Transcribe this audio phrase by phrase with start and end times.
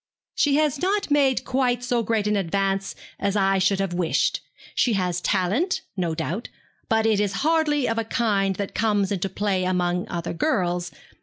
[0.33, 4.41] 'She has not made quite so great an advance as I should have wished.
[4.73, 6.49] She has talent, no doubt;
[6.89, 10.91] but it is hardly of a kind that comes into play among other girls.